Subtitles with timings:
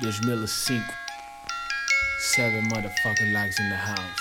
[0.00, 0.82] 2005.
[2.20, 4.20] Seven motherfucking likes in the house.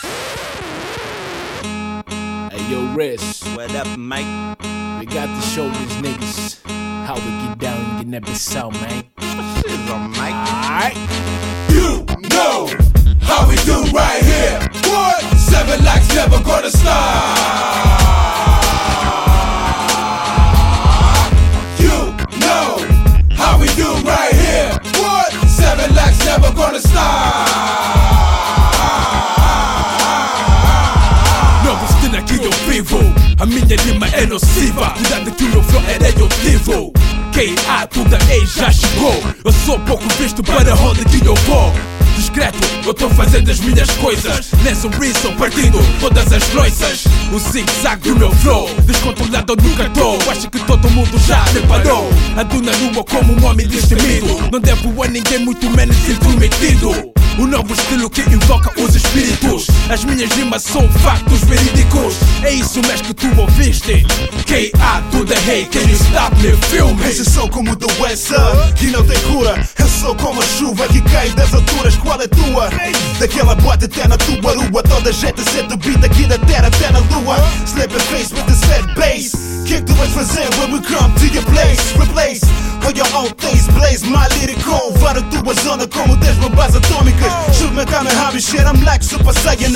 [2.52, 4.60] Hey yo, Riz, What up, Mike?
[5.00, 6.62] we got to show these niggas
[7.06, 9.04] how we get down in Guinea-Bissau, man.
[9.62, 10.36] Shit on Mike.
[10.66, 10.98] Alright?
[11.70, 12.68] You know
[13.22, 14.60] how we do right here.
[14.92, 15.22] What?
[15.38, 17.41] Seven likes never gonna stop.
[33.42, 36.94] A minha rima é nociva Cuidado que o meu flow é radioativo
[37.34, 37.88] K.A.
[37.88, 41.74] toda ei já chegou Eu sou pouco visto para onde que eu vou
[42.16, 48.08] Discreto, eu tô fazendo as minhas coisas Nessa reason partindo todas as loiças O zig-zag
[48.08, 52.74] do meu flow Descontrolado eu nunca tô Acho que todo mundo já reparou Ando na
[52.74, 58.10] rua como um homem destemido Não devo a ninguém, muito menos intrometido o novo estilo
[58.10, 63.40] que invoca os espíritos As minhas rimas são factos verídicos É isso mesmo que tu
[63.40, 64.06] ouviste
[64.46, 65.02] K.A.
[65.12, 67.06] to the hey, can you stop me, feel me?
[67.06, 68.36] Esses são como doença
[68.78, 69.66] que não tem cura.
[69.80, 71.96] Eu sou como a chuva que cai das alturas.
[71.96, 72.70] Qual é tua?
[73.20, 74.84] Daquela boate até na tua rua.
[74.84, 77.38] Toda a gente sente o beat aqui na terra até na lua.
[77.66, 79.32] Slap a face with the sad bass.
[79.66, 81.94] Que que tu vais fazer when we come to your place?
[81.98, 82.42] Replace
[82.84, 84.94] all your own things, blaze my lyrical.
[85.12, 87.32] A tua zona como 10 bombas atômicas.
[87.58, 89.76] Shoot me Kamehameha, shit, I'm like Super Saiyan.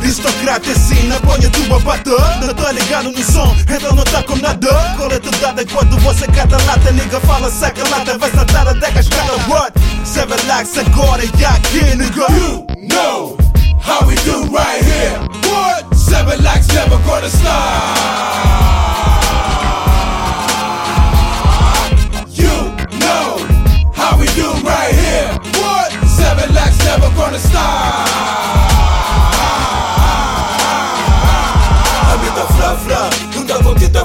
[0.00, 2.10] Aristocrata assim, na ponha tua bata.
[2.40, 4.68] Não tá ligado no som, então não tá com nada.
[4.98, 6.92] Coleta dada enquanto você cata lata.
[6.92, 9.32] Nigga fala, saca lata, vai saltar até cascada.
[9.48, 9.72] What?
[10.04, 12.26] Seven likes agora e aqui, nigga.
[12.32, 13.36] You know
[13.80, 15.18] how we do right here.
[15.48, 15.96] What?
[15.96, 17.75] Seven likes never gonna stop.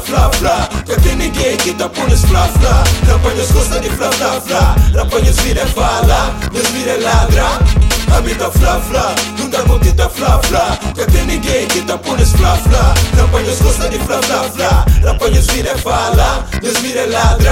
[0.01, 0.69] Fla fla.
[1.21, 2.83] Ninguém que tá por nos fla fla.
[3.07, 4.75] Rapanhos gosta de fla fla fla.
[4.95, 7.59] Rapanhos vira fala, Deus vira ladra.
[8.15, 10.79] A vida fla fla, não dá voltita fla fla.
[10.97, 12.57] Já tem ninguém que tá por nos fla.
[12.57, 14.85] Fla Rapanhos gosta de fla fla fla.
[15.03, 17.50] Rapanhos vira fala, Deus vira ladra